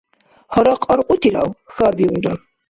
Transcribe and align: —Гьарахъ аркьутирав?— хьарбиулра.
—Гьарахъ 0.53 0.87
аркьутирав?— 0.93 1.49
хьарбиулра. 1.73 2.33